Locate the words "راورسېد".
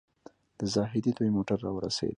1.65-2.09